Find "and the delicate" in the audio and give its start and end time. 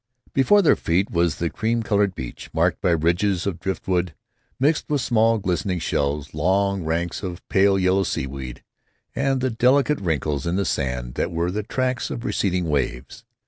9.15-9.99